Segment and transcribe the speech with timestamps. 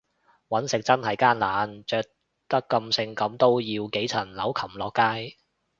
[0.49, 2.01] 搵食真係艱難，着
[2.47, 5.35] 得咁性感都要幾層樓擒落街